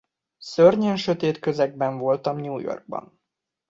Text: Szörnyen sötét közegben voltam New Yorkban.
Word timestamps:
Szörnyen 0.37 0.95
sötét 0.97 1.39
közegben 1.39 1.97
voltam 1.97 2.37
New 2.39 2.59
Yorkban. 2.59 3.19